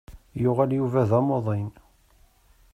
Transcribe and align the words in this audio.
Yuɣal 0.41 0.71
Yuba 0.77 1.01
d 1.09 1.11
amuḍin. 1.19 1.71